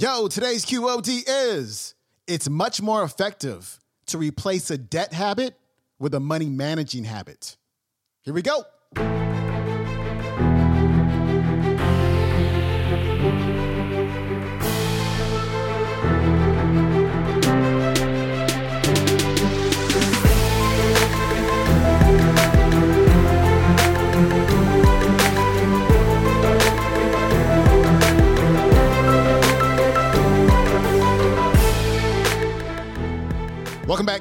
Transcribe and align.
Yo, 0.00 0.28
today's 0.28 0.64
QOD 0.64 1.24
is 1.26 1.96
it's 2.28 2.48
much 2.48 2.80
more 2.80 3.02
effective 3.02 3.80
to 4.06 4.16
replace 4.16 4.70
a 4.70 4.78
debt 4.78 5.12
habit 5.12 5.58
with 5.98 6.14
a 6.14 6.20
money 6.20 6.48
managing 6.48 7.02
habit. 7.02 7.56
Here 8.22 8.32
we 8.32 8.42
go. 8.42 8.62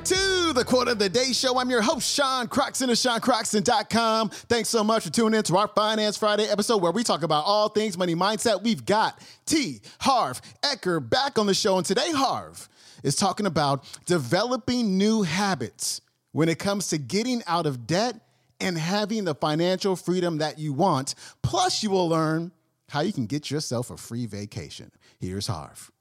To 0.07 0.53
the 0.53 0.63
Quote 0.63 0.87
of 0.87 0.99
the 0.99 1.09
Day 1.09 1.33
Show. 1.33 1.59
I'm 1.59 1.69
your 1.69 1.81
host, 1.81 2.15
Sean 2.15 2.47
Croxton 2.47 2.89
of 2.89 2.95
SeanCroxton.com. 2.95 4.29
Thanks 4.29 4.69
so 4.69 4.81
much 4.81 5.03
for 5.03 5.09
tuning 5.09 5.37
in 5.37 5.43
to 5.43 5.57
our 5.57 5.67
Finance 5.67 6.15
Friday 6.15 6.45
episode 6.45 6.81
where 6.81 6.93
we 6.93 7.03
talk 7.03 7.23
about 7.23 7.43
all 7.43 7.67
things 7.67 7.97
money 7.97 8.15
mindset. 8.15 8.63
We've 8.63 8.85
got 8.85 9.21
T. 9.45 9.81
Harv 9.99 10.41
Eker 10.63 11.07
back 11.07 11.37
on 11.37 11.45
the 11.45 11.53
show. 11.53 11.75
And 11.75 11.85
today, 11.85 12.09
Harv 12.13 12.69
is 13.03 13.17
talking 13.17 13.45
about 13.45 13.83
developing 14.05 14.97
new 14.97 15.23
habits 15.23 15.99
when 16.31 16.47
it 16.47 16.57
comes 16.57 16.87
to 16.89 16.97
getting 16.97 17.43
out 17.45 17.65
of 17.65 17.85
debt 17.85 18.15
and 18.61 18.77
having 18.77 19.25
the 19.25 19.35
financial 19.35 19.97
freedom 19.97 20.37
that 20.37 20.57
you 20.57 20.71
want. 20.71 21.15
Plus, 21.41 21.83
you 21.83 21.89
will 21.89 22.07
learn 22.07 22.53
how 22.87 23.01
you 23.01 23.11
can 23.11 23.25
get 23.25 23.51
yourself 23.51 23.91
a 23.91 23.97
free 23.97 24.25
vacation. 24.25 24.89
Here's 25.19 25.47
Harv. 25.47 25.91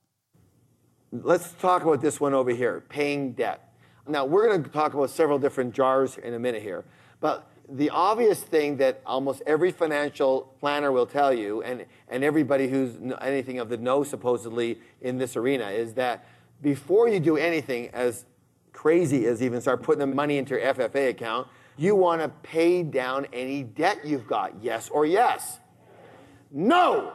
Let's 1.10 1.50
talk 1.54 1.82
about 1.82 2.00
this 2.00 2.20
one 2.20 2.34
over 2.34 2.52
here, 2.52 2.84
paying 2.88 3.32
debt. 3.32 3.65
Now, 4.08 4.24
we're 4.24 4.46
going 4.46 4.62
to 4.62 4.70
talk 4.70 4.94
about 4.94 5.10
several 5.10 5.38
different 5.38 5.74
jars 5.74 6.16
in 6.18 6.34
a 6.34 6.38
minute 6.38 6.62
here, 6.62 6.84
but 7.20 7.48
the 7.68 7.90
obvious 7.90 8.40
thing 8.40 8.76
that 8.76 9.00
almost 9.04 9.42
every 9.46 9.72
financial 9.72 10.54
planner 10.60 10.92
will 10.92 11.06
tell 11.06 11.34
you, 11.34 11.62
and, 11.62 11.84
and 12.08 12.22
everybody 12.22 12.68
who's 12.68 12.96
anything 13.20 13.58
of 13.58 13.68
the 13.68 13.76
know 13.76 14.04
supposedly 14.04 14.78
in 15.00 15.18
this 15.18 15.36
arena, 15.36 15.70
is 15.70 15.94
that 15.94 16.24
before 16.62 17.08
you 17.08 17.18
do 17.18 17.36
anything 17.36 17.88
as 17.92 18.24
crazy 18.72 19.26
as 19.26 19.42
even 19.42 19.60
start 19.60 19.82
putting 19.82 19.98
the 19.98 20.06
money 20.06 20.38
into 20.38 20.54
your 20.54 20.74
FFA 20.74 21.08
account, 21.10 21.48
you 21.76 21.94
want 21.94 22.22
to 22.22 22.28
pay 22.28 22.82
down 22.82 23.26
any 23.32 23.62
debt 23.62 23.98
you've 24.04 24.26
got. 24.26 24.62
Yes 24.62 24.88
or 24.88 25.04
yes? 25.04 25.58
No! 26.50 27.14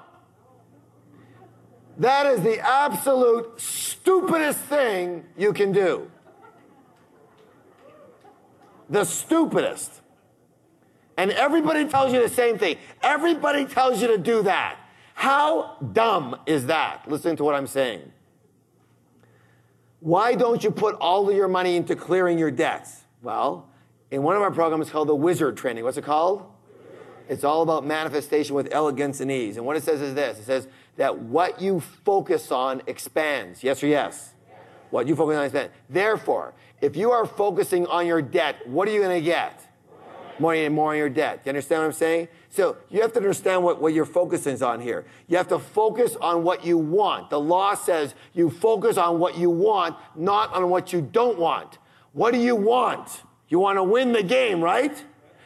That 1.97 2.25
is 2.25 2.41
the 2.41 2.59
absolute 2.59 3.59
stupidest 3.59 4.59
thing 4.59 5.25
you 5.37 5.53
can 5.53 5.71
do. 5.71 6.09
The 8.91 9.05
stupidest. 9.05 10.01
And 11.17 11.31
everybody 11.31 11.87
tells 11.87 12.13
you 12.13 12.21
the 12.21 12.33
same 12.33 12.57
thing. 12.57 12.77
Everybody 13.01 13.65
tells 13.65 14.01
you 14.01 14.07
to 14.09 14.17
do 14.17 14.43
that. 14.43 14.77
How 15.13 15.77
dumb 15.93 16.35
is 16.45 16.67
that? 16.67 17.05
Listen 17.07 17.35
to 17.37 17.43
what 17.43 17.55
I'm 17.55 17.67
saying. 17.67 18.11
Why 20.01 20.35
don't 20.35 20.63
you 20.63 20.71
put 20.71 20.95
all 20.95 21.29
of 21.29 21.35
your 21.35 21.47
money 21.47 21.75
into 21.75 21.95
clearing 21.95 22.37
your 22.37 22.51
debts? 22.51 23.03
Well, 23.21 23.69
in 24.09 24.23
one 24.23 24.35
of 24.35 24.41
our 24.41 24.51
programs 24.51 24.89
called 24.89 25.07
the 25.07 25.15
Wizard 25.15 25.55
Training, 25.57 25.83
what's 25.83 25.97
it 25.97 26.03
called? 26.03 26.45
It's 27.29 27.43
all 27.45 27.61
about 27.61 27.85
manifestation 27.85 28.55
with 28.55 28.67
elegance 28.71 29.21
and 29.21 29.31
ease. 29.31 29.55
And 29.55 29.65
what 29.65 29.77
it 29.77 29.83
says 29.83 30.01
is 30.01 30.15
this 30.15 30.39
it 30.39 30.43
says, 30.43 30.67
that 30.97 31.17
what 31.17 31.61
you 31.61 31.79
focus 31.79 32.51
on 32.51 32.81
expands. 32.87 33.63
Yes 33.63 33.81
or 33.81 33.87
yes? 33.87 34.33
yes. 34.49 34.59
What 34.89 35.07
you 35.07 35.15
focus 35.15 35.37
on 35.37 35.45
expands. 35.45 35.71
Therefore, 35.89 36.53
if 36.81 36.95
you 36.95 37.11
are 37.11 37.25
focusing 37.25 37.85
on 37.87 38.07
your 38.07 38.21
debt, 38.21 38.67
what 38.67 38.87
are 38.87 38.91
you 38.91 39.01
going 39.01 39.17
to 39.17 39.25
get? 39.25 39.67
More 40.39 40.55
and 40.55 40.73
more 40.73 40.91
on 40.91 40.97
your 40.97 41.09
debt. 41.09 41.43
Do 41.43 41.47
you 41.47 41.51
understand 41.51 41.81
what 41.81 41.85
I'm 41.87 41.93
saying? 41.93 42.27
So 42.49 42.77
you 42.89 43.01
have 43.01 43.13
to 43.13 43.19
understand 43.19 43.63
what, 43.63 43.79
what 43.79 43.93
your 43.93 44.05
focus 44.05 44.47
is 44.47 44.63
on 44.63 44.81
here. 44.81 45.05
You 45.27 45.37
have 45.37 45.47
to 45.49 45.59
focus 45.59 46.17
on 46.19 46.43
what 46.43 46.65
you 46.65 46.77
want. 46.77 47.29
The 47.29 47.39
law 47.39 47.75
says 47.75 48.15
you 48.33 48.49
focus 48.49 48.97
on 48.97 49.19
what 49.19 49.37
you 49.37 49.49
want, 49.49 49.95
not 50.15 50.51
on 50.53 50.69
what 50.69 50.91
you 50.91 51.01
don't 51.01 51.37
want. 51.37 51.77
What 52.13 52.33
do 52.33 52.39
you 52.39 52.55
want? 52.55 53.21
You 53.47 53.59
want 53.59 53.77
to 53.77 53.83
win 53.83 54.11
the 54.11 54.23
game, 54.23 54.61
right? 54.61 55.03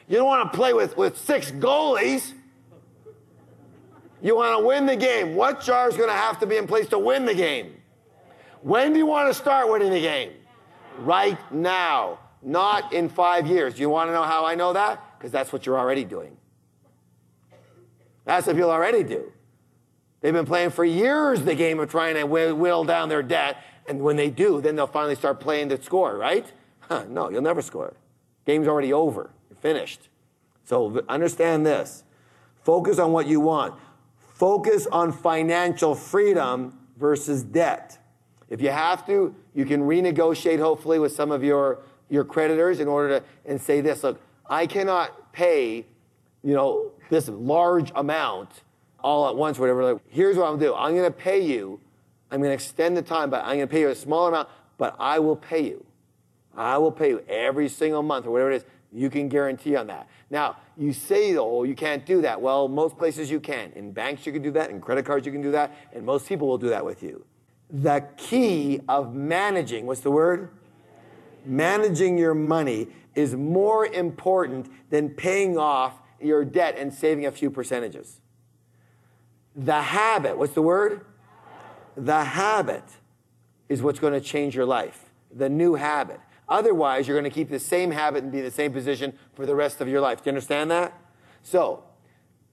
You 0.08 0.18
don't 0.18 0.28
want 0.28 0.52
to 0.52 0.58
play 0.58 0.74
with, 0.74 0.96
with 0.96 1.18
six 1.18 1.52
goalies. 1.52 2.34
You 4.22 4.36
want 4.36 4.60
to 4.60 4.66
win 4.66 4.86
the 4.86 4.96
game. 4.96 5.36
What 5.36 5.62
jar 5.62 5.90
is 5.90 5.98
going 5.98 6.10
to 6.10 6.16
have 6.16 6.40
to 6.40 6.48
be 6.48 6.56
in 6.56 6.68
place 6.68 6.88
to 6.90 7.00
win 7.00 7.26
the 7.26 7.36
game? 7.36 7.76
When 8.62 8.94
do 8.94 9.00
you 9.00 9.06
want 9.06 9.30
to 9.30 9.34
start 9.34 9.70
winning 9.70 9.92
the 9.92 10.02
game? 10.02 10.32
Right 11.00 11.40
now, 11.52 12.20
not 12.42 12.94
in 12.94 13.10
five 13.10 13.48
years. 13.48 13.76
Do 13.76 13.82
you 13.82 13.90
want 13.90 14.10
to 14.10 14.14
know 14.14 14.24
how 14.24 14.46
I 14.46 14.56
know 14.56 14.74
that? 14.74 15.18
Because 15.18 15.32
that's 15.32 15.52
what 15.52 15.66
you're 15.66 15.78
already 15.78 16.04
doing. 16.04 16.38
That's 18.26 18.48
what 18.48 18.56
people 18.56 18.72
already 18.72 19.04
do. 19.04 19.32
They've 20.22 20.34
been 20.34 20.46
playing 20.46 20.72
for 20.72 20.84
years 20.84 21.42
the 21.42 21.56
game 21.56 21.80
of 21.80 21.90
trying 21.90 22.16
to 22.16 22.24
whittle 22.24 22.84
down 22.84 23.10
their 23.10 23.22
debt, 23.22 23.58
and 23.88 24.02
when 24.02 24.16
they 24.16 24.30
do, 24.30 24.62
then 24.62 24.76
they'll 24.76 24.88
finally 24.88 25.16
start 25.16 25.40
playing 25.40 25.70
to 25.70 25.82
score, 25.82 26.18
right? 26.18 26.52
Huh, 26.80 27.06
no, 27.08 27.30
you'll 27.30 27.44
never 27.44 27.62
score. 27.62 27.94
Game's 28.46 28.68
already 28.68 28.94
over. 28.94 29.30
You're 29.50 29.58
finished. 29.58 30.10
So 30.64 31.04
understand 31.08 31.66
this. 31.66 32.04
Focus 32.64 32.98
on 32.98 33.12
what 33.12 33.28
you 33.28 33.40
want. 33.40 33.76
Focus 34.18 34.88
on 34.88 35.12
financial 35.12 35.94
freedom 35.94 36.78
versus 36.98 37.44
debt. 37.44 38.00
If 38.50 38.62
you 38.62 38.70
have 38.70 39.06
to, 39.08 39.36
you 39.56 39.66
can 39.66 39.82
renegotiate 39.82 40.60
hopefully 40.60 41.00
with 41.00 41.14
some 41.14 41.32
of 41.32 41.44
your, 41.44 41.80
your 42.10 42.24
creditors 42.24 42.80
in 42.80 42.88
order 42.88 43.20
to 43.20 43.26
and 43.46 43.60
say 43.60 43.82
this, 43.82 44.04
look, 44.04 44.22
I 44.48 44.68
cannot 44.68 45.32
pay, 45.32 45.86
you 46.44 46.54
know, 46.54 46.92
this 47.10 47.30
large 47.30 47.92
amount 47.96 48.50
all 49.00 49.28
at 49.30 49.36
once, 49.36 49.58
whatever. 49.58 49.94
Like, 49.94 50.02
here's 50.10 50.36
what 50.36 50.46
I'm 50.46 50.56
gonna 50.56 50.66
do. 50.66 50.76
I'm 50.76 50.96
gonna 50.96 51.10
pay 51.10 51.40
you, 51.40 51.80
I'm 52.30 52.42
gonna 52.42 52.54
extend 52.54 52.98
the 52.98 53.02
time, 53.02 53.30
but 53.30 53.44
I'm 53.46 53.56
gonna 53.56 53.68
pay 53.68 53.82
you 53.82 53.90
a 53.90 53.96
small 53.96 54.28
amount, 54.28 54.50
but 54.78 54.96
I 55.00 55.20
will 55.20 55.38
pay 55.38 55.64
you. 55.64 55.86
I 56.56 56.78
will 56.78 56.92
pay 56.92 57.10
you 57.10 57.24
every 57.28 57.70
single 57.70 58.04
month 58.04 58.26
or 58.26 58.32
whatever 58.32 58.52
it 58.52 58.58
is. 58.58 58.66
You 58.92 59.10
can 59.10 59.28
guarantee 59.30 59.76
on 59.76 59.88
that. 59.88 60.08
Now, 60.30 60.58
you 60.78 60.94
say, 60.94 61.34
though, 61.34 61.64
you 61.64 61.76
can't 61.76 62.06
do 62.06 62.22
that. 62.22 62.42
Well, 62.42 62.68
most 62.68 62.98
places 62.98 63.30
you 63.30 63.40
can. 63.40 63.72
In 63.76 63.92
banks, 63.92 64.26
you 64.26 64.32
can 64.32 64.42
do 64.42 64.52
that. 64.52 64.70
In 64.70 64.80
credit 64.80 65.06
cards, 65.06 65.26
you 65.26 65.32
can 65.34 65.42
do 65.42 65.52
that. 65.52 65.76
And 65.94 66.06
most 66.06 66.28
people 66.28 66.48
will 66.48 66.58
do 66.58 66.70
that 66.70 66.86
with 66.86 67.04
you. 67.04 67.26
The 67.76 68.06
key 68.16 68.80
of 68.88 69.14
managing, 69.14 69.86
what's 69.86 70.00
the 70.00 70.12
word? 70.12 70.50
Managing 71.46 72.18
your 72.18 72.34
money 72.34 72.88
is 73.16 73.36
more 73.36 73.86
important 73.86 74.72
than 74.90 75.10
paying 75.10 75.58
off 75.58 75.94
your 76.22 76.46
debt 76.46 76.76
and 76.78 76.94
saving 76.94 77.26
a 77.26 77.32
few 77.32 77.52
percentages. 77.52 78.22
The 79.58 79.82
habit, 79.82 80.38
what's 80.38 80.54
the 80.54 80.62
word? 80.62 81.06
The 81.98 82.24
habit 82.24 82.86
is 83.68 83.82
what's 83.82 84.00
going 84.00 84.14
to 84.14 84.22
change 84.22 84.56
your 84.56 84.66
life. 84.66 85.10
The 85.34 85.50
new 85.50 85.76
habit. 85.76 86.22
Otherwise, 86.48 87.10
you're 87.10 87.20
going 87.20 87.30
to 87.30 87.36
keep 87.36 87.50
the 87.50 87.60
same 87.60 87.92
habit 87.92 88.24
and 88.24 88.32
be 88.32 88.38
in 88.38 88.46
the 88.46 88.52
same 88.52 88.72
position 88.72 89.18
for 89.34 89.46
the 89.46 89.56
rest 89.56 89.82
of 89.82 89.90
your 89.90 90.00
life. 90.00 90.20
Do 90.20 90.30
you 90.30 90.32
understand 90.32 90.72
that? 90.72 90.98
So, 91.44 91.84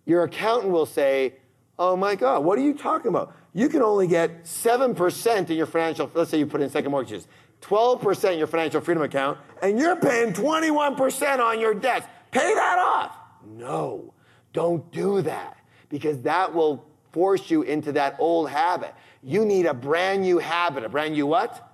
your 0.05 0.25
accountant 0.25 0.73
will 0.73 0.87
say, 0.87 1.35
Oh 1.79 1.97
my 1.97 2.17
God, 2.17 2.45
what 2.45 2.59
are 2.59 2.63
you 2.63 2.75
talking 2.75 3.09
about? 3.09 3.37
You 3.55 3.69
can 3.69 3.83
only 3.83 4.07
get 4.07 4.45
7% 4.45 5.51
in 5.51 5.57
your 5.57 5.67
financial, 5.67 6.11
let's 6.15 6.31
say 6.31 6.39
you 6.39 6.47
put 6.47 6.63
in 6.63 6.71
second 6.71 6.91
mortgages, 6.91 7.29
12% 7.61 8.33
in 8.33 8.39
your 8.39 8.47
financial 8.47 8.81
freedom 8.81 9.03
account, 9.03 9.39
and 9.63 9.79
you're 9.79 9.97
paying 9.97 10.33
21% 10.33 11.39
on 11.39 11.61
your 11.61 11.75
debts. 11.75 12.07
Pay 12.31 12.55
that 12.55 12.79
off. 12.79 13.17
No, 13.47 14.15
don't 14.53 14.91
do 14.91 15.23
that 15.23 15.59
because 15.89 16.23
that 16.23 16.55
will 16.55 16.87
force 17.13 17.51
you 17.51 17.63
into 17.63 17.93
that 17.93 18.17
old 18.19 18.49
habit. 18.49 18.95
You 19.23 19.45
need 19.45 19.67
a 19.67 19.75
brand 19.75 20.23
new 20.23 20.39
habit. 20.39 20.85
A 20.85 20.89
brand 20.89 21.15
new 21.15 21.27
what? 21.27 21.69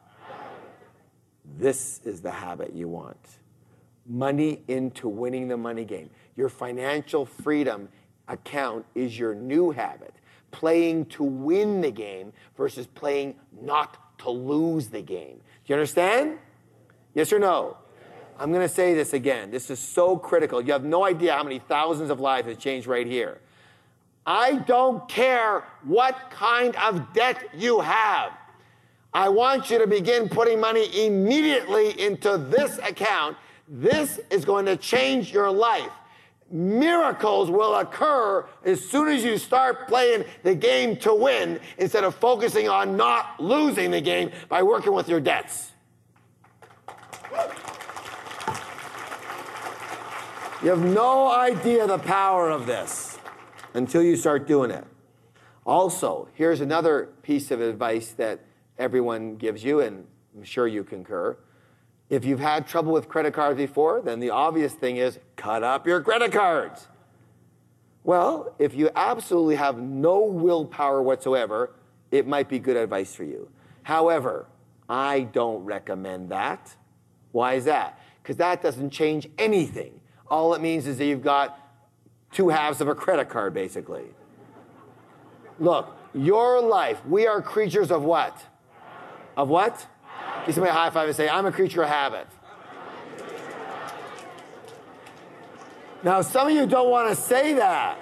This 1.56 2.00
is 2.04 2.20
the 2.20 2.30
habit 2.30 2.74
you 2.74 2.88
want. 2.88 3.16
Money 4.06 4.62
into 4.68 5.08
winning 5.08 5.48
the 5.48 5.56
money 5.56 5.84
game. 5.84 6.10
Your 6.36 6.48
financial 6.48 7.24
freedom 7.24 7.88
account 8.26 8.84
is 8.94 9.18
your 9.18 9.34
new 9.34 9.70
habit. 9.70 10.14
Playing 10.50 11.06
to 11.06 11.22
win 11.22 11.80
the 11.80 11.90
game 11.90 12.32
versus 12.56 12.86
playing 12.86 13.34
not 13.60 14.18
to 14.18 14.30
lose 14.30 14.88
the 14.88 15.02
game. 15.02 15.36
Do 15.36 15.42
you 15.66 15.74
understand? 15.74 16.38
Yes 17.14 17.32
or 17.32 17.38
no? 17.38 17.76
I'm 18.38 18.52
going 18.52 18.66
to 18.66 18.72
say 18.72 18.94
this 18.94 19.12
again. 19.12 19.50
This 19.50 19.68
is 19.70 19.78
so 19.78 20.16
critical. 20.16 20.60
You 20.62 20.72
have 20.72 20.84
no 20.84 21.04
idea 21.04 21.32
how 21.32 21.42
many 21.42 21.58
thousands 21.58 22.10
of 22.10 22.20
lives 22.20 22.48
have 22.48 22.58
changed 22.58 22.86
right 22.86 23.06
here. 23.06 23.40
I 24.24 24.56
don't 24.56 25.08
care 25.08 25.64
what 25.84 26.30
kind 26.30 26.76
of 26.76 27.12
debt 27.14 27.48
you 27.54 27.80
have. 27.80 28.32
I 29.12 29.30
want 29.30 29.70
you 29.70 29.78
to 29.78 29.86
begin 29.86 30.28
putting 30.28 30.60
money 30.60 31.06
immediately 31.06 31.98
into 32.00 32.36
this 32.36 32.78
account. 32.78 33.36
This 33.66 34.20
is 34.30 34.44
going 34.44 34.66
to 34.66 34.76
change 34.76 35.32
your 35.32 35.50
life. 35.50 35.90
Miracles 36.50 37.50
will 37.50 37.74
occur 37.74 38.46
as 38.64 38.84
soon 38.88 39.08
as 39.08 39.24
you 39.24 39.38
start 39.38 39.88
playing 39.88 40.24
the 40.42 40.54
game 40.54 40.96
to 40.96 41.14
win 41.14 41.60
instead 41.76 42.04
of 42.04 42.14
focusing 42.14 42.68
on 42.68 42.96
not 42.96 43.38
losing 43.38 43.90
the 43.90 44.00
game 44.00 44.30
by 44.48 44.62
working 44.62 44.92
with 44.92 45.08
your 45.08 45.20
debts. 45.20 45.72
You 50.62 50.70
have 50.70 50.80
no 50.80 51.30
idea 51.30 51.86
the 51.86 51.98
power 51.98 52.50
of 52.50 52.66
this 52.66 53.18
until 53.74 54.02
you 54.02 54.16
start 54.16 54.48
doing 54.48 54.72
it. 54.72 54.84
Also, 55.64 56.28
here's 56.34 56.60
another 56.60 57.10
piece 57.22 57.50
of 57.50 57.60
advice 57.60 58.10
that 58.12 58.40
everyone 58.76 59.36
gives 59.36 59.62
you, 59.62 59.80
and 59.80 60.04
I'm 60.36 60.42
sure 60.42 60.66
you 60.66 60.82
concur. 60.82 61.36
If 62.10 62.24
you've 62.24 62.40
had 62.40 62.66
trouble 62.66 62.92
with 62.92 63.08
credit 63.08 63.34
cards 63.34 63.58
before, 63.58 64.00
then 64.00 64.18
the 64.18 64.30
obvious 64.30 64.72
thing 64.72 64.96
is 64.96 65.18
cut 65.38 65.62
up 65.62 65.86
your 65.86 66.02
credit 66.02 66.32
cards. 66.32 66.88
Well, 68.04 68.54
if 68.58 68.74
you 68.74 68.90
absolutely 68.94 69.54
have 69.56 69.78
no 69.78 70.20
willpower 70.20 71.02
whatsoever, 71.02 71.70
it 72.10 72.26
might 72.26 72.48
be 72.48 72.58
good 72.58 72.76
advice 72.76 73.14
for 73.14 73.24
you. 73.24 73.48
However, 73.82 74.46
I 74.88 75.20
don't 75.20 75.64
recommend 75.64 76.30
that. 76.30 76.74
Why 77.32 77.54
is 77.54 77.64
that? 77.64 77.98
Because 78.22 78.36
that 78.36 78.62
doesn't 78.62 78.90
change 78.90 79.28
anything. 79.38 80.00
All 80.28 80.54
it 80.54 80.60
means 80.60 80.86
is 80.86 80.98
that 80.98 81.06
you've 81.06 81.22
got 81.22 81.58
two 82.32 82.48
halves 82.48 82.80
of 82.80 82.88
a 82.88 82.94
credit 82.94 83.28
card, 83.28 83.54
basically. 83.54 84.04
Look, 85.58 85.94
your 86.14 86.60
life, 86.60 87.04
we 87.06 87.26
are 87.26 87.40
creatures 87.40 87.90
of 87.90 88.02
what? 88.02 88.38
Of 89.36 89.48
what? 89.48 89.86
Give 90.46 90.54
somebody 90.54 90.70
a 90.70 90.74
high 90.74 90.90
five 90.90 91.08
and 91.08 91.16
say, 91.16 91.28
I'm 91.28 91.46
a 91.46 91.52
creature 91.52 91.82
of 91.82 91.88
habit. 91.88 92.26
Now, 96.02 96.22
some 96.22 96.48
of 96.48 96.54
you 96.54 96.66
don't 96.66 96.90
want 96.90 97.08
to 97.08 97.16
say 97.16 97.54
that. 97.54 97.98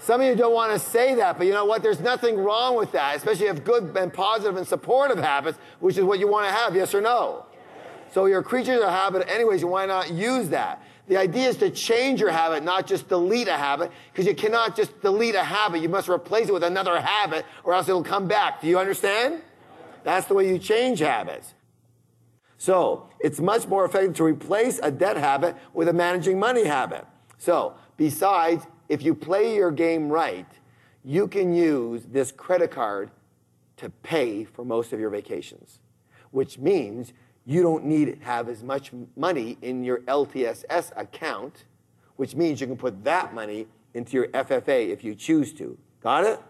Some 0.00 0.20
of 0.20 0.26
you 0.26 0.34
don't 0.34 0.52
want 0.52 0.72
to 0.72 0.78
say 0.78 1.14
that, 1.14 1.38
but 1.38 1.46
you 1.46 1.52
know 1.52 1.64
what? 1.64 1.82
There's 1.82 2.00
nothing 2.00 2.36
wrong 2.36 2.76
with 2.76 2.92
that, 2.92 3.16
especially 3.16 3.46
if 3.46 3.64
good 3.64 3.96
and 3.96 4.12
positive 4.12 4.56
and 4.56 4.66
supportive 4.66 5.18
habits, 5.18 5.58
which 5.80 5.96
is 5.96 6.04
what 6.04 6.18
you 6.18 6.28
want 6.28 6.46
to 6.46 6.52
have, 6.52 6.74
yes 6.76 6.94
or 6.94 7.00
no? 7.00 7.46
So 8.12 8.26
you're 8.26 8.42
creatures 8.42 8.82
of 8.82 8.90
habit 8.90 9.26
anyways, 9.28 9.64
why 9.64 9.86
not 9.86 10.12
use 10.12 10.50
that? 10.50 10.82
The 11.08 11.16
idea 11.16 11.48
is 11.48 11.56
to 11.58 11.70
change 11.70 12.20
your 12.20 12.30
habit, 12.30 12.64
not 12.64 12.86
just 12.86 13.08
delete 13.08 13.48
a 13.48 13.56
habit, 13.56 13.90
because 14.12 14.26
you 14.26 14.34
cannot 14.34 14.76
just 14.76 15.00
delete 15.02 15.34
a 15.34 15.44
habit. 15.44 15.82
You 15.82 15.88
must 15.88 16.08
replace 16.08 16.48
it 16.48 16.52
with 16.52 16.64
another 16.64 16.98
habit, 17.00 17.44
or 17.62 17.74
else 17.74 17.88
it'll 17.88 18.04
come 18.04 18.26
back. 18.26 18.60
Do 18.62 18.68
you 18.68 18.78
understand? 18.78 19.42
That's 20.02 20.26
the 20.26 20.34
way 20.34 20.48
you 20.48 20.58
change 20.58 21.00
habits. 21.00 21.54
So 22.64 23.10
it's 23.20 23.40
much 23.40 23.68
more 23.68 23.84
effective 23.84 24.14
to 24.14 24.24
replace 24.24 24.80
a 24.82 24.90
debt 24.90 25.18
habit 25.18 25.54
with 25.74 25.86
a 25.88 25.92
managing 25.92 26.38
money 26.38 26.64
habit. 26.64 27.04
So 27.36 27.74
besides, 27.98 28.66
if 28.88 29.02
you 29.02 29.14
play 29.14 29.54
your 29.54 29.70
game 29.70 30.08
right, 30.08 30.46
you 31.04 31.28
can 31.28 31.52
use 31.52 32.06
this 32.06 32.32
credit 32.32 32.70
card 32.70 33.10
to 33.76 33.90
pay 33.90 34.44
for 34.44 34.64
most 34.64 34.94
of 34.94 34.98
your 34.98 35.10
vacations, 35.10 35.80
which 36.30 36.56
means 36.56 37.12
you 37.44 37.62
don't 37.62 37.84
need 37.84 38.06
to 38.06 38.24
have 38.24 38.48
as 38.48 38.62
much 38.62 38.92
money 39.14 39.58
in 39.60 39.84
your 39.84 39.98
LTSS 39.98 40.90
account, 40.96 41.66
which 42.16 42.34
means 42.34 42.62
you 42.62 42.66
can 42.66 42.78
put 42.78 43.04
that 43.04 43.34
money 43.34 43.66
into 43.92 44.16
your 44.16 44.28
FFA 44.28 44.88
if 44.88 45.04
you 45.04 45.14
choose 45.14 45.52
to. 45.52 45.76
Got 46.02 46.24
it? 46.24 46.40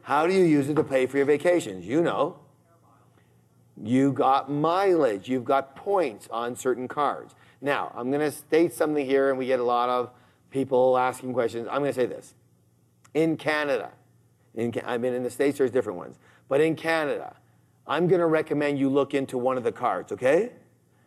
How 0.00 0.26
do 0.26 0.32
you 0.32 0.44
use 0.44 0.70
it 0.70 0.76
to 0.76 0.84
pay 0.84 1.04
for 1.04 1.18
your 1.18 1.26
vacations? 1.26 1.84
You 1.84 2.00
know. 2.00 2.38
You 3.82 4.12
got 4.12 4.50
mileage, 4.50 5.28
you've 5.28 5.44
got 5.44 5.74
points 5.74 6.28
on 6.30 6.54
certain 6.54 6.86
cards. 6.86 7.34
Now, 7.60 7.92
I'm 7.94 8.10
going 8.10 8.20
to 8.20 8.30
state 8.30 8.72
something 8.72 9.04
here, 9.04 9.30
and 9.30 9.38
we 9.38 9.46
get 9.46 9.60
a 9.60 9.64
lot 9.64 9.88
of 9.88 10.10
people 10.50 10.98
asking 10.98 11.32
questions. 11.32 11.66
I'm 11.70 11.80
going 11.80 11.92
to 11.92 11.98
say 11.98 12.06
this. 12.06 12.34
In 13.14 13.36
Canada, 13.36 13.90
in, 14.54 14.72
I 14.84 14.98
mean, 14.98 15.14
in 15.14 15.22
the 15.22 15.30
States, 15.30 15.58
there's 15.58 15.70
different 15.70 15.98
ones, 15.98 16.18
but 16.48 16.60
in 16.60 16.76
Canada, 16.76 17.36
I'm 17.86 18.06
going 18.06 18.20
to 18.20 18.26
recommend 18.26 18.78
you 18.78 18.88
look 18.88 19.14
into 19.14 19.38
one 19.38 19.56
of 19.56 19.64
the 19.64 19.72
cards, 19.72 20.12
okay? 20.12 20.52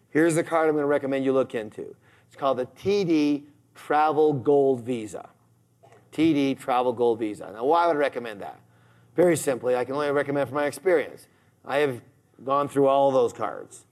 Here's 0.09 0.35
the 0.35 0.43
card 0.43 0.67
I'm 0.67 0.75
going 0.75 0.83
to 0.83 0.87
recommend 0.87 1.25
you 1.25 1.33
look 1.33 1.55
into. 1.55 1.95
It's 2.27 2.35
called 2.35 2.57
the 2.57 2.65
TD 2.65 3.43
Travel 3.75 4.33
Gold 4.33 4.81
Visa. 4.81 5.29
TD 6.11 6.59
Travel 6.59 6.93
Gold 6.93 7.19
Visa. 7.19 7.51
Now, 7.53 7.65
why 7.65 7.87
would 7.87 7.95
I 7.95 7.99
recommend 7.99 8.41
that? 8.41 8.59
Very 9.15 9.37
simply, 9.37 9.75
I 9.75 9.85
can 9.85 9.95
only 9.95 10.09
recommend 10.11 10.49
from 10.49 10.55
my 10.55 10.65
experience. 10.65 11.27
I 11.65 11.77
have 11.77 12.01
gone 12.43 12.67
through 12.67 12.87
all 12.87 13.11
those 13.11 13.33
cards. 13.33 13.85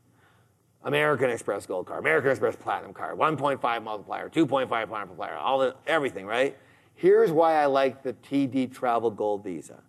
American 0.84 1.30
Express 1.30 1.66
Gold 1.66 1.86
card, 1.86 2.00
American 2.00 2.32
Express 2.32 2.56
Platinum 2.56 2.94
card, 2.94 3.18
1.5 3.18 3.84
multiplier, 3.84 4.30
2.5 4.30 4.90
multiplier, 4.90 5.36
all 5.36 5.60
the, 5.60 5.76
everything, 5.86 6.26
right? 6.26 6.58
Here's 6.96 7.32
why 7.32 7.56
I 7.62 7.68
like 7.68 8.04
the 8.04 8.14
TD 8.14 8.74
Travel 8.74 9.12
Gold 9.12 9.44
Visa. 9.44 9.82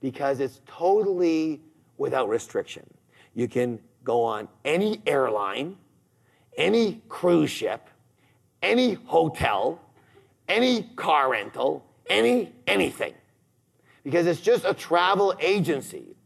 Because 0.00 0.40
it's 0.40 0.60
totally 0.66 1.60
without 1.98 2.28
restriction. 2.28 2.84
You 3.34 3.48
can 3.48 3.78
go 4.04 4.22
on 4.22 4.48
any 4.64 5.02
airline, 5.06 5.76
any 6.56 7.02
cruise 7.08 7.50
ship, 7.50 7.88
any 8.62 8.94
hotel, 8.94 9.80
any 10.48 10.84
car 10.96 11.30
rental, 11.32 11.84
any 12.08 12.52
anything. 12.66 13.14
Because 14.04 14.26
it's 14.26 14.40
just 14.40 14.64
a 14.64 14.72
travel 14.72 15.34
agency. 15.40 16.16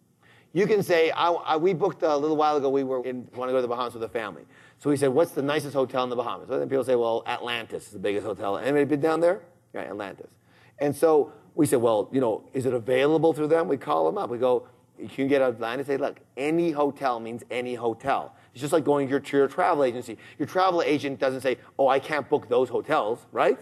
You 0.52 0.66
can 0.66 0.82
say, 0.82 1.10
I, 1.10 1.30
I, 1.30 1.56
we 1.56 1.72
booked 1.72 2.02
a 2.02 2.16
little 2.16 2.36
while 2.36 2.56
ago, 2.56 2.68
we 2.68 2.84
were 2.84 3.04
in, 3.04 3.26
want 3.34 3.48
to 3.48 3.52
go 3.52 3.56
to 3.56 3.62
the 3.62 3.68
Bahamas 3.68 3.94
with 3.94 4.02
a 4.02 4.08
family. 4.08 4.42
So 4.78 4.90
we 4.90 4.96
said, 4.96 5.08
what's 5.08 5.30
the 5.32 5.42
nicest 5.42 5.74
hotel 5.74 6.04
in 6.04 6.10
the 6.10 6.16
Bahamas? 6.16 6.48
Well, 6.48 6.58
then 6.58 6.68
people 6.68 6.84
say, 6.84 6.94
well, 6.94 7.22
Atlantis 7.26 7.86
is 7.86 7.92
the 7.92 7.98
biggest 7.98 8.26
hotel. 8.26 8.58
Anybody 8.58 8.84
been 8.84 9.00
down 9.00 9.20
there? 9.20 9.40
Yeah, 9.72 9.82
Atlantis. 9.82 10.30
And 10.78 10.94
so 10.94 11.32
we 11.54 11.64
said, 11.66 11.80
well, 11.80 12.08
you 12.12 12.20
know, 12.20 12.44
is 12.52 12.66
it 12.66 12.74
available 12.74 13.32
through 13.32 13.48
them? 13.48 13.68
We 13.68 13.78
call 13.78 14.04
them 14.06 14.18
up. 14.18 14.28
We 14.28 14.38
go, 14.38 14.68
you 14.98 15.08
can 15.08 15.28
get 15.28 15.40
and 15.40 15.86
say, 15.86 15.96
look, 15.96 16.20
any 16.36 16.70
hotel 16.70 17.18
means 17.18 17.42
any 17.50 17.74
hotel. 17.74 18.34
It's 18.52 18.60
just 18.60 18.72
like 18.72 18.84
going 18.84 19.06
to 19.06 19.10
your, 19.10 19.20
to 19.20 19.36
your 19.36 19.48
travel 19.48 19.84
agency. 19.84 20.18
Your 20.38 20.46
travel 20.46 20.82
agent 20.82 21.18
doesn't 21.18 21.40
say, 21.40 21.58
oh, 21.78 21.88
I 21.88 21.98
can't 21.98 22.28
book 22.28 22.48
those 22.48 22.68
hotels, 22.68 23.24
right? 23.32 23.58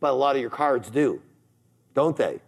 But 0.00 0.10
a 0.10 0.16
lot 0.16 0.36
of 0.36 0.42
your 0.42 0.50
cards 0.50 0.90
do, 0.90 1.22
don't 1.94 2.16
they? 2.16 2.40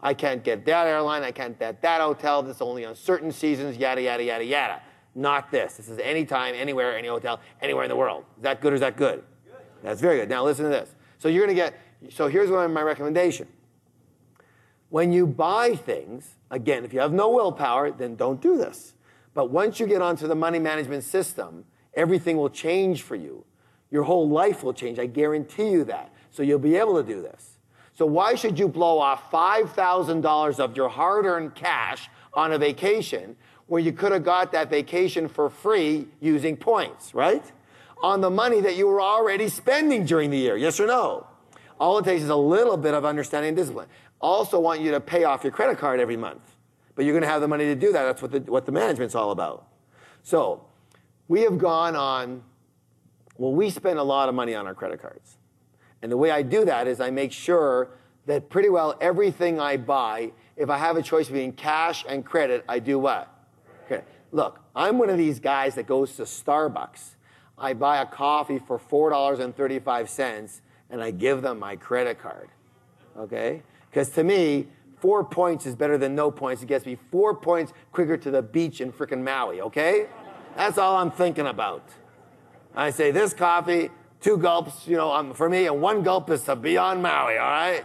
I 0.00 0.14
can't 0.14 0.44
get 0.44 0.64
that 0.66 0.86
airline, 0.86 1.22
I 1.22 1.30
can't 1.30 1.58
get 1.58 1.80
that 1.82 2.00
hotel, 2.00 2.42
this 2.42 2.56
is 2.56 2.62
only 2.62 2.84
on 2.84 2.94
certain 2.94 3.32
seasons, 3.32 3.76
yada, 3.76 4.02
yada, 4.02 4.22
yada, 4.22 4.44
yada. 4.44 4.82
Not 5.14 5.50
this. 5.50 5.78
This 5.78 5.88
is 5.88 5.98
anytime, 5.98 6.54
anywhere, 6.54 6.96
any 6.96 7.08
hotel, 7.08 7.40
anywhere 7.62 7.84
in 7.84 7.88
the 7.88 7.96
world. 7.96 8.24
Is 8.36 8.42
that 8.42 8.60
good 8.60 8.72
or 8.72 8.76
is 8.76 8.82
that 8.82 8.98
good? 8.98 9.24
good. 9.46 9.56
That's 9.82 10.00
very 10.00 10.18
good. 10.18 10.28
Now 10.28 10.44
listen 10.44 10.64
to 10.64 10.70
this. 10.70 10.94
So 11.18 11.28
you're 11.28 11.46
going 11.46 11.56
to 11.56 11.62
get, 11.62 12.14
so 12.14 12.28
here's 12.28 12.50
my 12.50 12.82
recommendation. 12.82 13.48
When 14.90 15.12
you 15.12 15.26
buy 15.26 15.74
things, 15.74 16.34
again, 16.50 16.84
if 16.84 16.92
you 16.92 17.00
have 17.00 17.14
no 17.14 17.30
willpower, 17.30 17.90
then 17.90 18.14
don't 18.14 18.42
do 18.42 18.58
this. 18.58 18.92
But 19.32 19.50
once 19.50 19.80
you 19.80 19.86
get 19.86 20.02
onto 20.02 20.28
the 20.28 20.34
money 20.34 20.58
management 20.58 21.04
system, 21.04 21.64
everything 21.94 22.36
will 22.36 22.50
change 22.50 23.02
for 23.02 23.16
you. 23.16 23.44
Your 23.90 24.02
whole 24.02 24.28
life 24.28 24.62
will 24.62 24.74
change. 24.74 24.98
I 24.98 25.06
guarantee 25.06 25.70
you 25.70 25.84
that. 25.84 26.12
So 26.30 26.42
you'll 26.42 26.58
be 26.58 26.76
able 26.76 27.02
to 27.02 27.02
do 27.02 27.22
this. 27.22 27.55
So 27.96 28.06
why 28.06 28.34
should 28.34 28.58
you 28.58 28.68
blow 28.68 28.98
off 28.98 29.30
$5,000 29.30 30.58
of 30.60 30.76
your 30.76 30.88
hard-earned 30.88 31.54
cash 31.54 32.08
on 32.34 32.52
a 32.52 32.58
vacation 32.58 33.36
where 33.66 33.80
you 33.80 33.92
could 33.92 34.12
have 34.12 34.22
got 34.22 34.52
that 34.52 34.70
vacation 34.70 35.28
for 35.28 35.48
free 35.50 36.06
using 36.20 36.56
points, 36.56 37.14
right? 37.14 37.44
On 38.02 38.20
the 38.20 38.30
money 38.30 38.60
that 38.60 38.76
you 38.76 38.86
were 38.86 39.00
already 39.00 39.48
spending 39.48 40.04
during 40.04 40.30
the 40.30 40.36
year, 40.36 40.56
yes 40.56 40.78
or 40.78 40.86
no? 40.86 41.26
All 41.80 41.98
it 41.98 42.04
takes 42.04 42.22
is 42.22 42.28
a 42.28 42.36
little 42.36 42.76
bit 42.76 42.94
of 42.94 43.04
understanding 43.04 43.48
and 43.48 43.56
discipline 43.56 43.88
also 44.20 44.58
want 44.58 44.80
you 44.80 44.90
to 44.92 45.00
pay 45.00 45.24
off 45.24 45.44
your 45.44 45.52
credit 45.52 45.78
card 45.78 46.00
every 46.00 46.16
month. 46.16 46.56
But 46.94 47.04
you're 47.04 47.12
going 47.12 47.22
to 47.22 47.28
have 47.28 47.40
the 47.40 47.48
money 47.48 47.64
to 47.66 47.74
do 47.74 47.92
that. 47.92 48.04
That's 48.04 48.22
what 48.22 48.32
the, 48.32 48.40
what 48.40 48.66
the 48.66 48.72
management's 48.72 49.14
all 49.14 49.30
about. 49.30 49.66
So 50.22 50.64
we 51.28 51.42
have 51.42 51.58
gone 51.58 51.94
on, 51.94 52.42
well, 53.36 53.52
we 53.52 53.70
spend 53.70 53.98
a 53.98 54.02
lot 54.02 54.28
of 54.28 54.34
money 54.34 54.54
on 54.54 54.66
our 54.66 54.74
credit 54.74 55.00
cards. 55.00 55.36
And 56.02 56.12
the 56.12 56.16
way 56.16 56.30
I 56.30 56.42
do 56.42 56.64
that 56.64 56.86
is 56.86 57.00
I 57.00 57.10
make 57.10 57.32
sure 57.32 57.88
that 58.26 58.50
pretty 58.50 58.68
well 58.68 58.96
everything 59.00 59.60
I 59.60 59.76
buy, 59.76 60.32
if 60.56 60.68
I 60.68 60.78
have 60.78 60.96
a 60.96 61.02
choice 61.02 61.26
between 61.26 61.52
cash 61.52 62.04
and 62.08 62.24
credit, 62.24 62.64
I 62.68 62.78
do 62.78 62.98
what? 62.98 63.32
Okay. 63.84 64.02
Look, 64.32 64.60
I'm 64.74 64.98
one 64.98 65.10
of 65.10 65.16
these 65.16 65.40
guys 65.40 65.76
that 65.76 65.86
goes 65.86 66.16
to 66.16 66.22
Starbucks. 66.22 67.14
I 67.58 67.72
buy 67.72 67.98
a 68.02 68.06
coffee 68.06 68.58
for 68.58 68.78
$4.35 68.78 70.60
and 70.90 71.02
I 71.02 71.10
give 71.10 71.42
them 71.42 71.58
my 71.58 71.76
credit 71.76 72.20
card. 72.20 72.48
Okay? 73.16 73.62
Because 73.90 74.10
to 74.10 74.24
me, 74.24 74.66
four 74.98 75.24
points 75.24 75.66
is 75.66 75.74
better 75.74 75.96
than 75.96 76.14
no 76.14 76.30
points. 76.30 76.62
It 76.62 76.66
gets 76.66 76.84
me 76.84 76.98
four 77.10 77.34
points 77.34 77.72
quicker 77.92 78.16
to 78.18 78.30
the 78.30 78.42
beach 78.42 78.80
in 78.80 78.92
frickin' 78.92 79.22
Maui, 79.22 79.60
okay? 79.62 80.08
That's 80.56 80.78
all 80.78 80.96
I'm 80.96 81.10
thinking 81.10 81.46
about. 81.46 81.88
I 82.74 82.90
say, 82.90 83.10
this 83.10 83.32
coffee, 83.32 83.90
two 84.26 84.36
gulps, 84.36 84.88
you 84.88 84.96
know, 84.96 85.12
um, 85.12 85.32
for 85.34 85.48
me, 85.48 85.68
and 85.68 85.80
one 85.80 86.02
gulp 86.02 86.30
is 86.30 86.42
to 86.42 86.56
be 86.56 86.76
on 86.76 87.00
Maui, 87.00 87.38
all 87.38 87.46
right? 87.48 87.84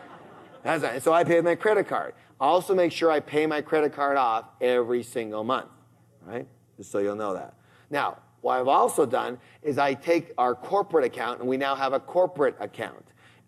That's, 0.63 1.03
so 1.03 1.13
I 1.13 1.23
pay 1.23 1.39
my 1.41 1.53
credit 1.53 1.87
card. 1.87 2.15
I 2.39 2.45
also 2.45 2.73
make 2.73 2.91
sure 2.91 3.11
I 3.11 3.19
pay 3.19 3.45
my 3.45 3.61
credit 3.61 3.93
card 3.93 4.17
off 4.17 4.45
every 4.59 5.03
single 5.03 5.43
month, 5.43 5.69
right? 6.25 6.47
Just 6.77 6.89
so 6.89 6.97
you'll 6.97 7.15
know 7.15 7.35
that. 7.35 7.53
Now, 7.91 8.17
what 8.41 8.59
I've 8.59 8.67
also 8.67 9.05
done 9.05 9.37
is 9.61 9.77
I 9.77 9.93
take 9.93 10.33
our 10.39 10.55
corporate 10.55 11.05
account, 11.05 11.41
and 11.41 11.47
we 11.47 11.57
now 11.57 11.75
have 11.75 11.93
a 11.93 11.99
corporate 11.99 12.55
account. 12.59 13.05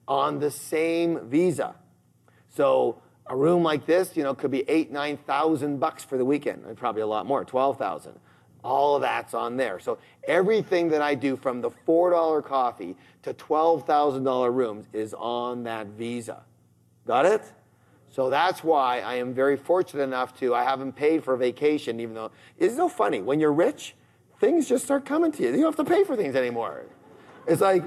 on 0.07 0.39
the 0.39 0.51
same 0.51 1.27
visa. 1.29 1.75
So 2.50 3.01
a 3.25 3.35
room 3.35 3.63
like 3.63 3.85
this, 3.85 4.15
you 4.15 4.23
know, 4.23 4.33
could 4.33 4.51
be 4.51 4.69
eight, 4.69 4.91
nine 4.91 5.17
thousand 5.17 5.79
bucks 5.79 6.03
for 6.03 6.17
the 6.17 6.25
weekend, 6.25 6.65
and 6.65 6.77
probably 6.77 7.01
a 7.01 7.07
lot 7.07 7.25
more, 7.25 7.43
twelve 7.45 7.77
thousand. 7.77 8.19
All 8.63 8.96
of 8.96 9.01
that's 9.01 9.34
on 9.34 9.58
there. 9.58 9.79
So 9.79 9.98
everything 10.25 10.89
that 10.89 11.01
I 11.01 11.15
do 11.15 11.36
from 11.36 11.62
the 11.62 11.70
four 11.70 12.12
dollar 12.12 12.41
coffee 12.41 12.96
to 13.24 13.34
twelve 13.34 13.86
thousand 13.86 14.24
dollar 14.24 14.51
rooms 14.51 14.88
is 14.93 15.13
on 15.13 15.63
that 15.63 15.88
visa. 15.88 16.43
Got 17.05 17.25
it? 17.25 17.41
So 18.10 18.29
that's 18.29 18.63
why 18.63 19.01
I 19.01 19.15
am 19.15 19.34
very 19.34 19.58
fortunate 19.58 20.03
enough 20.03 20.38
to 20.39 20.53
I 20.53 20.63
haven't 20.63 20.93
paid 20.93 21.24
for 21.24 21.34
a 21.34 21.38
vacation, 21.38 22.00
even 22.00 22.13
though 22.13 22.32
it's 22.58 22.75
so 22.75 22.88
funny 22.88 23.22
when 23.22 23.39
you're 23.39 23.51
rich, 23.51 23.96
things 24.39 24.70
just 24.70 24.86
start 24.86 25.05
coming 25.05 25.32
to 25.32 25.43
you. 25.43 25.50
You 25.50 25.62
don't 25.62 25.75
have 25.77 25.86
to 25.86 25.91
pay 25.91 26.03
for 26.03 26.15
things 26.15 26.36
anymore. 26.36 26.86
It's 27.48 27.62
like 27.62 27.84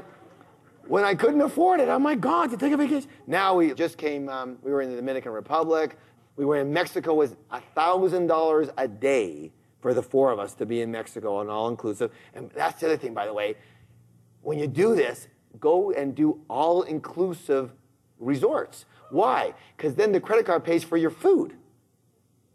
when 0.89 1.05
I 1.05 1.15
couldn't 1.15 1.41
afford 1.41 1.81
it, 1.81 1.89
oh 1.89 1.99
my 1.99 2.15
God, 2.15 2.51
to 2.51 2.57
take 2.57 2.73
a 2.73 2.77
vacation. 2.77 3.09
Now 3.27 3.55
we 3.55 3.73
just 3.75 3.99
came, 3.99 4.29
um, 4.29 4.59
we 4.63 4.73
were 4.73 4.83
in 4.83 4.91
the 4.91 4.97
Dominican 4.97 5.33
Republic. 5.33 5.97
We 6.37 6.45
were 6.45 6.57
in 6.57 6.73
Mexico, 6.73 7.15
was 7.15 7.35
$1,000 7.53 8.71
a 8.77 8.89
day 8.89 9.53
for 9.87 9.95
the 9.95 10.03
four 10.03 10.33
of 10.33 10.41
us 10.41 10.53
to 10.53 10.67
be 10.67 10.81
in 10.81 10.91
Mexico 10.91 11.37
on 11.37 11.49
all 11.49 11.69
inclusive. 11.69 12.11
And 12.35 12.51
that's 12.51 12.81
the 12.81 12.87
other 12.87 12.97
thing, 12.97 13.15
by 13.15 13.25
the 13.25 13.33
way. 13.33 13.55
When 14.43 14.59
you 14.59 14.67
do 14.67 14.97
this, 14.97 15.29
go 15.61 15.93
and 15.93 16.13
do 16.13 16.41
all 16.51 16.83
inclusive 16.83 17.71
resorts. 18.19 18.85
Why? 19.11 19.55
Because 19.77 19.95
then 19.95 20.11
the 20.11 20.19
credit 20.19 20.45
card 20.45 20.65
pays 20.65 20.83
for 20.83 20.97
your 20.97 21.11
food. 21.11 21.55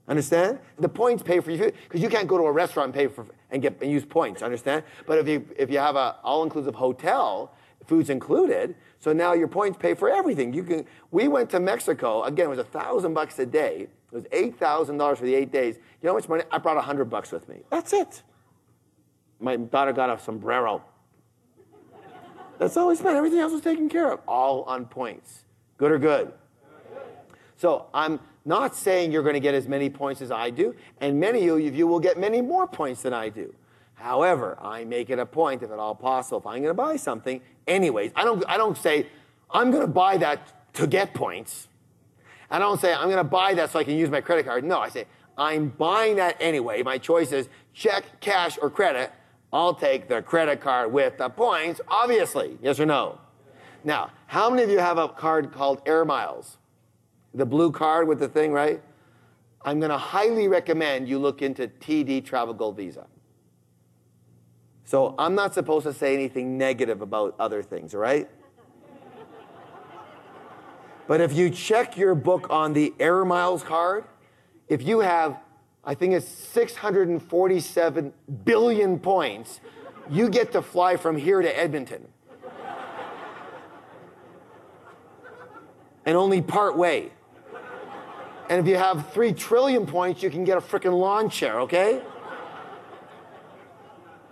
Understand? 0.09 0.59
The 0.77 0.89
points 0.89 1.23
pay 1.23 1.39
for 1.39 1.51
your 1.51 1.67
food 1.67 1.73
because 1.83 2.01
you 2.01 2.09
can't 2.09 2.27
go 2.27 2.37
to 2.37 2.43
a 2.43 2.51
restaurant 2.51 2.87
and 2.87 2.93
pay 2.93 3.07
for 3.07 3.25
and 3.49 3.61
get 3.61 3.81
and 3.81 3.89
use 3.89 4.03
points. 4.03 4.41
Understand? 4.41 4.83
But 5.07 5.17
if 5.19 5.25
you 5.29 5.47
if 5.57 5.71
you 5.71 5.77
have 5.77 5.95
a 5.95 6.17
all 6.25 6.43
inclusive 6.43 6.75
hotel, 6.75 7.55
food's 7.85 8.09
included. 8.09 8.75
So 8.99 9.13
now 9.13 9.33
your 9.33 9.47
points 9.47 9.77
pay 9.77 9.93
for 9.93 10.09
everything. 10.09 10.53
You 10.53 10.63
can. 10.63 10.85
We 11.11 11.27
went 11.27 11.49
to 11.51 11.59
Mexico 11.59 12.23
again. 12.23 12.47
It 12.47 12.49
was 12.49 12.59
a 12.59 12.63
thousand 12.63 13.13
bucks 13.13 13.39
a 13.39 13.45
day. 13.45 13.87
It 14.11 14.15
was 14.15 14.25
eight 14.31 14.57
thousand 14.57 14.97
dollars 14.97 15.19
for 15.19 15.25
the 15.25 15.35
eight 15.35 15.51
days. 15.51 15.75
You 15.75 16.07
know 16.07 16.11
how 16.11 16.17
much 16.17 16.29
money? 16.29 16.43
I 16.51 16.57
brought 16.57 16.77
a 16.77 16.81
hundred 16.81 17.05
bucks 17.05 17.31
with 17.31 17.47
me. 17.49 17.61
That's 17.69 17.93
it. 17.93 18.23
My 19.39 19.55
daughter 19.55 19.93
got 19.93 20.09
a 20.09 20.21
sombrero. 20.21 20.83
That's 22.59 22.77
all 22.77 22.89
we 22.89 22.95
spent. 22.95 23.15
Everything 23.15 23.39
else 23.39 23.53
was 23.53 23.61
taken 23.61 23.89
care 23.89 24.11
of. 24.11 24.19
All 24.27 24.63
on 24.63 24.85
points. 24.85 25.45
Good 25.77 25.91
or 25.91 25.97
good? 25.97 26.31
So 27.57 27.87
I'm 27.93 28.19
not 28.45 28.75
saying 28.75 29.11
you're 29.11 29.23
going 29.23 29.33
to 29.33 29.39
get 29.39 29.55
as 29.55 29.67
many 29.67 29.89
points 29.89 30.21
as 30.21 30.31
I 30.31 30.49
do, 30.49 30.75
and 30.99 31.19
many 31.19 31.47
of 31.47 31.59
you 31.75 31.87
will 31.87 31.99
get 31.99 32.19
many 32.19 32.41
more 32.41 32.67
points 32.67 33.01
than 33.01 33.13
I 33.13 33.29
do. 33.29 33.53
However, 34.01 34.57
I 34.59 34.83
make 34.83 35.09
it 35.11 35.19
a 35.19 35.25
point, 35.25 35.61
if 35.61 35.71
at 35.71 35.77
all 35.77 35.93
possible, 35.93 36.39
if 36.39 36.47
I'm 36.47 36.61
going 36.61 36.69
to 36.69 36.73
buy 36.73 36.95
something, 36.95 37.39
anyways, 37.67 38.11
I 38.15 38.23
don't, 38.23 38.43
I 38.47 38.57
don't 38.57 38.77
say, 38.77 39.07
I'm 39.51 39.69
going 39.69 39.83
to 39.83 39.91
buy 39.91 40.17
that 40.17 40.73
to 40.73 40.87
get 40.87 41.13
points. 41.13 41.67
I 42.49 42.57
don't 42.57 42.81
say, 42.81 42.93
I'm 42.93 43.05
going 43.05 43.17
to 43.17 43.23
buy 43.23 43.53
that 43.53 43.71
so 43.71 43.79
I 43.79 43.83
can 43.83 43.95
use 43.95 44.09
my 44.09 44.19
credit 44.19 44.45
card. 44.45 44.63
No, 44.63 44.79
I 44.79 44.89
say, 44.89 45.05
I'm 45.37 45.69
buying 45.69 46.15
that 46.15 46.35
anyway. 46.39 46.81
My 46.81 46.97
choice 46.97 47.31
is 47.31 47.47
check, 47.73 48.19
cash, 48.19 48.57
or 48.61 48.69
credit. 48.69 49.11
I'll 49.53 49.75
take 49.75 50.07
the 50.07 50.21
credit 50.21 50.61
card 50.61 50.91
with 50.91 51.17
the 51.17 51.29
points, 51.29 51.79
obviously. 51.87 52.57
Yes 52.61 52.79
or 52.79 52.85
no? 52.87 53.19
Now, 53.83 54.11
how 54.27 54.49
many 54.49 54.63
of 54.63 54.69
you 54.69 54.79
have 54.79 54.97
a 54.97 55.09
card 55.09 55.51
called 55.51 55.81
Air 55.85 56.05
Miles? 56.05 56.57
The 57.33 57.45
blue 57.45 57.71
card 57.71 58.07
with 58.07 58.19
the 58.19 58.27
thing, 58.27 58.51
right? 58.51 58.81
I'm 59.63 59.79
going 59.79 59.91
to 59.91 59.97
highly 59.97 60.47
recommend 60.47 61.07
you 61.07 61.19
look 61.19 61.41
into 61.41 61.67
TD 61.67 62.25
Travel 62.25 62.53
Gold 62.53 62.77
Visa. 62.77 63.05
So 64.85 65.15
I'm 65.17 65.35
not 65.35 65.53
supposed 65.53 65.85
to 65.85 65.93
say 65.93 66.13
anything 66.13 66.57
negative 66.57 67.01
about 67.01 67.35
other 67.39 67.61
things, 67.61 67.93
right? 67.93 68.29
But 71.07 71.21
if 71.21 71.33
you 71.33 71.49
check 71.49 71.97
your 71.97 72.15
book 72.15 72.47
on 72.49 72.73
the 72.73 72.93
Air 72.99 73.25
Miles 73.25 73.63
card, 73.63 74.05
if 74.69 74.81
you 74.81 74.99
have, 74.99 75.37
I 75.83 75.93
think 75.93 76.13
it's 76.13 76.27
647 76.27 78.13
billion 78.45 78.99
points, 78.99 79.59
you 80.09 80.29
get 80.29 80.51
to 80.53 80.61
fly 80.61 80.95
from 80.95 81.17
here 81.17 81.41
to 81.41 81.57
Edmonton. 81.57 82.07
and 86.05 86.17
only 86.17 86.41
part 86.41 86.77
way. 86.77 87.11
And 88.49 88.59
if 88.59 88.67
you 88.67 88.75
have 88.75 89.11
three 89.13 89.33
trillion 89.33 89.85
points, 89.85 90.21
you 90.23 90.29
can 90.29 90.43
get 90.43 90.57
a 90.57 90.61
freaking 90.61 90.97
lawn 90.97 91.29
chair, 91.29 91.61
okay? 91.61 92.01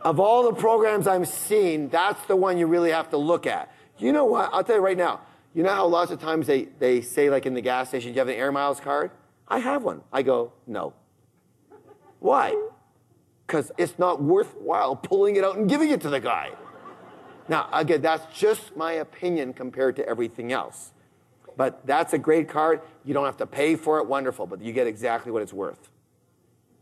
Of 0.01 0.20
all 0.20 0.44
the 0.44 0.53
programs 0.53 1.08
I'm 1.08 1.25
seeing, 1.25 1.89
that's 1.89 2.25
the 2.25 2.36
one 2.36 2.58
you 2.58 2.68
really 2.68 2.91
have 2.91 3.10
to 3.10 3.18
look 3.18 3.46
at. 3.46 3.74
You 3.98 4.13
know 4.13 4.25
what? 4.25 4.50
I'll 4.53 4.63
tell 4.63 4.77
you 4.77 4.82
right 4.82 4.98
now. 4.98 5.22
You 5.53 5.63
know 5.63 5.74
how 5.74 5.88
lots 5.88 6.12
of 6.12 6.22
times 6.22 6.48
they, 6.48 6.65
they 6.79 7.01
say, 7.01 7.29
like 7.29 7.46
in 7.46 7.53
the 7.53 7.62
gas 7.62 7.89
station, 7.89 8.13
you 8.13 8.20
have 8.20 8.27
an 8.27 8.36
Air 8.36 8.51
Miles 8.51 8.79
card? 8.79 9.12
I 9.48 9.60
have 9.60 9.84
one. 9.84 10.01
I 10.13 10.22
go, 10.22 10.53
no. 10.68 10.94
Why? 12.20 12.56
Because 13.46 13.72
it's 13.77 13.98
not 13.98 14.22
worthwhile 14.22 14.96
pulling 15.03 15.36
it 15.36 15.44
out 15.44 15.58
and 15.58 15.68
giving 15.68 15.89
it 15.89 16.01
to 16.01 16.10
the 16.10 16.20
guy. 16.20 16.51
Now, 17.48 17.68
again, 17.74 18.01
that's 18.01 18.38
just 18.38 18.75
my 18.77 18.94
opinion 18.94 19.53
compared 19.53 19.96
to 19.96 20.08
everything 20.08 20.51
else. 20.51 20.91
But 21.58 21.86
that's 21.86 22.13
a 22.13 22.20
great 22.20 22.48
card. 22.48 22.82
You 23.03 23.13
don't 23.13 23.25
have 23.25 23.38
to 23.38 23.48
pay 23.48 23.75
for 23.75 23.98
it. 23.98 24.08
Wonderful. 24.08 24.46
But 24.46 24.62
you 24.62 24.72
get 24.72 24.88
exactly 24.88 25.32
what 25.32 25.41
it's 25.41 25.51
worth. 25.51 25.89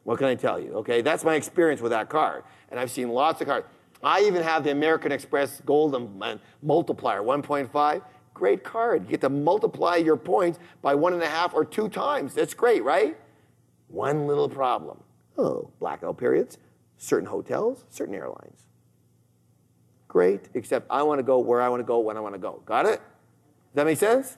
What 0.08 0.20
can 0.20 0.28
I 0.28 0.36
tell 0.36 0.58
you? 0.58 0.72
Okay, 0.76 1.02
that's 1.02 1.26
my 1.26 1.36
experience 1.36 1.82
with 1.82 1.92
that 1.92 2.08
card. 2.08 2.46
And 2.72 2.80
I've 2.80 2.90
seen 2.90 3.10
lots 3.10 3.42
of 3.42 3.48
cards. 3.48 3.68
I 4.02 4.22
even 4.22 4.42
have 4.42 4.64
the 4.64 4.72
American 4.72 5.12
Express 5.12 5.60
Gold 5.66 5.94
uh, 5.96 6.38
Multiplier 6.64 7.22
1.5. 7.22 8.02
Great 8.34 8.64
card. 8.64 9.04
You 9.04 9.10
get 9.10 9.20
to 9.20 9.30
multiply 9.30 9.98
your 9.98 10.16
points 10.16 10.60
by 10.82 10.96
one 10.96 11.12
and 11.12 11.22
a 11.22 11.28
half 11.28 11.54
or 11.54 11.66
two 11.66 11.90
times. 11.90 12.34
That's 12.34 12.54
great, 12.54 12.86
right? 12.86 13.18
One 13.90 14.28
little 14.28 14.48
problem. 14.48 15.04
Oh, 15.38 15.72
blackout 15.78 16.18
periods, 16.18 16.58
certain 16.96 17.28
hotels, 17.28 17.84
certain 17.90 18.16
airlines. 18.16 18.62
Great, 20.08 20.48
except 20.54 20.88
I 20.90 21.04
want 21.04 21.20
to 21.20 21.24
go 21.24 21.40
where 21.40 21.60
I 21.60 21.68
want 21.68 21.82
to 21.82 21.86
go 21.86 22.00
when 22.00 22.16
I 22.16 22.22
want 22.22 22.34
to 22.34 22.40
go. 22.40 22.62
Got 22.66 22.86
it? 22.86 23.00
Does 23.00 23.74
that 23.74 23.86
make 23.86 23.98
sense? 23.98 24.38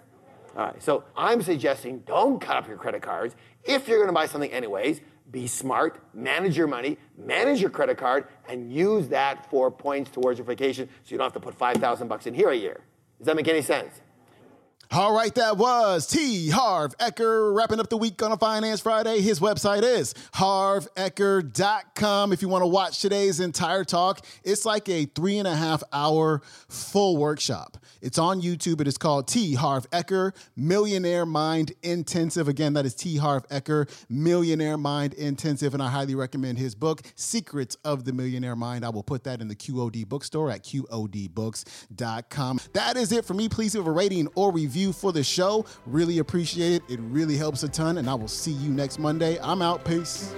All 0.57 0.65
right, 0.65 0.81
so 0.81 1.03
I'm 1.15 1.43
suggesting 1.43 1.99
don't 2.07 2.39
cut 2.41 2.57
up 2.57 2.67
your 2.67 2.77
credit 2.77 3.03
cards. 3.03 3.35
If 3.63 3.87
you're 3.87 3.99
going 3.99 4.09
to 4.09 4.13
buy 4.13 4.25
something 4.25 4.51
anyways, 4.51 5.01
be 5.31 5.47
smart, 5.47 6.01
manage 6.13 6.57
your 6.57 6.67
money, 6.67 6.97
manage 7.17 7.61
your 7.61 7.69
credit 7.69 7.97
card, 7.97 8.27
and 8.47 8.71
use 8.71 9.07
that 9.09 9.49
for 9.49 9.69
points 9.69 10.09
towards 10.11 10.39
your 10.39 10.45
vacation 10.45 10.87
so 11.03 11.11
you 11.11 11.17
don't 11.17 11.25
have 11.25 11.33
to 11.33 11.39
put 11.39 11.53
5,000 11.55 12.07
bucks 12.07 12.25
in 12.25 12.33
here 12.33 12.49
a 12.49 12.55
year. 12.55 12.81
Does 13.19 13.27
that 13.27 13.35
make 13.35 13.47
any 13.47 13.61
sense? 13.61 14.01
All 14.91 15.13
right, 15.13 15.35
that 15.35 15.55
was 15.55 16.07
T. 16.07 16.49
Harv 16.49 16.97
Eker 16.97 17.55
wrapping 17.55 17.79
up 17.79 17.89
the 17.89 17.97
week 17.97 18.23
on 18.23 18.31
a 18.31 18.37
Finance 18.37 18.81
Friday. 18.81 19.21
His 19.21 19.39
website 19.39 19.83
is 19.83 20.15
harveker.com. 20.33 22.33
If 22.33 22.41
you 22.41 22.49
want 22.49 22.63
to 22.63 22.67
watch 22.67 22.99
today's 22.99 23.39
entire 23.39 23.83
talk, 23.83 24.25
it's 24.43 24.65
like 24.65 24.89
a 24.89 25.05
three 25.05 25.37
and 25.37 25.47
a 25.47 25.55
half 25.55 25.83
hour 25.93 26.41
full 26.69 27.17
workshop. 27.17 27.77
It's 28.01 28.17
on 28.17 28.41
YouTube. 28.41 28.81
It 28.81 28.87
is 28.87 28.97
called 28.97 29.27
T. 29.27 29.53
Harv 29.53 29.87
Eker 29.91 30.31
Millionaire 30.55 31.27
Mind 31.27 31.73
Intensive. 31.83 32.47
Again, 32.47 32.73
that 32.73 32.87
is 32.87 32.95
T. 32.95 33.17
Harv 33.17 33.47
Eker 33.49 33.87
Millionaire 34.09 34.77
Mind 34.77 35.13
Intensive. 35.13 35.75
And 35.75 35.83
I 35.83 35.89
highly 35.89 36.15
recommend 36.15 36.57
his 36.57 36.73
book, 36.73 37.03
Secrets 37.13 37.77
of 37.85 38.05
the 38.05 38.13
Millionaire 38.13 38.55
Mind. 38.55 38.83
I 38.83 38.89
will 38.89 39.03
put 39.03 39.23
that 39.25 39.39
in 39.39 39.49
the 39.49 39.55
QOD 39.55 40.09
bookstore 40.09 40.49
at 40.49 40.63
QODbooks.com. 40.63 42.59
That 42.73 42.97
is 42.97 43.11
it 43.11 43.25
for 43.25 43.35
me. 43.35 43.49
Please 43.49 43.75
leave 43.75 43.85
a 43.85 43.91
rating 43.91 44.27
or 44.33 44.51
review 44.51 44.78
review 44.79 44.93
for 44.93 45.11
the 45.11 45.23
show. 45.23 45.65
Really 45.85 46.19
appreciate 46.19 46.73
it. 46.73 46.83
It 46.87 46.99
really 47.01 47.35
helps 47.35 47.63
a 47.63 47.69
ton. 47.69 47.97
And 47.97 48.09
I 48.09 48.13
will 48.13 48.27
see 48.27 48.51
you 48.51 48.71
next 48.71 48.99
Monday. 48.99 49.37
I'm 49.41 49.61
out. 49.61 49.83
Peace. 49.83 50.33